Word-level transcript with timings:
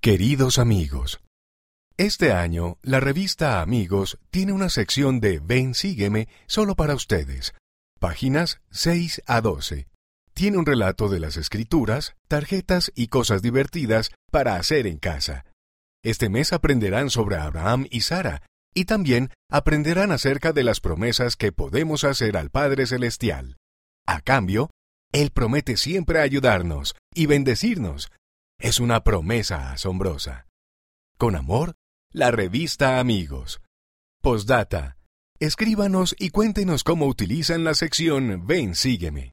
Queridos 0.00 0.60
amigos, 0.60 1.20
este 1.96 2.32
año 2.32 2.78
la 2.82 3.00
revista 3.00 3.60
Amigos 3.60 4.20
tiene 4.30 4.52
una 4.52 4.68
sección 4.68 5.18
de 5.18 5.40
Ven, 5.40 5.74
sígueme 5.74 6.28
solo 6.46 6.76
para 6.76 6.94
ustedes, 6.94 7.52
páginas 7.98 8.60
6 8.70 9.22
a 9.26 9.40
12. 9.40 9.88
Tiene 10.34 10.56
un 10.56 10.66
relato 10.66 11.08
de 11.08 11.18
las 11.18 11.36
escrituras, 11.36 12.14
tarjetas 12.28 12.92
y 12.94 13.08
cosas 13.08 13.42
divertidas 13.42 14.12
para 14.30 14.54
hacer 14.54 14.86
en 14.86 14.98
casa. 14.98 15.44
Este 16.04 16.28
mes 16.28 16.52
aprenderán 16.52 17.10
sobre 17.10 17.34
Abraham 17.36 17.88
y 17.90 18.02
Sara, 18.02 18.42
y 18.72 18.84
también 18.84 19.32
aprenderán 19.50 20.12
acerca 20.12 20.52
de 20.52 20.62
las 20.62 20.78
promesas 20.78 21.34
que 21.34 21.50
podemos 21.50 22.04
hacer 22.04 22.36
al 22.36 22.50
Padre 22.50 22.86
Celestial. 22.86 23.56
A 24.06 24.20
cambio, 24.20 24.70
Él 25.10 25.30
promete 25.32 25.76
siempre 25.76 26.20
ayudarnos 26.20 26.94
y 27.12 27.26
bendecirnos. 27.26 28.12
Es 28.60 28.80
una 28.80 29.04
promesa 29.04 29.70
asombrosa. 29.70 30.48
Con 31.16 31.36
amor, 31.36 31.76
la 32.12 32.32
revista 32.32 32.98
Amigos. 32.98 33.60
Postdata. 34.20 34.96
Escríbanos 35.38 36.16
y 36.18 36.30
cuéntenos 36.30 36.82
cómo 36.82 37.06
utilizan 37.06 37.62
la 37.62 37.74
sección 37.74 38.48
Ven, 38.48 38.74
sígueme. 38.74 39.26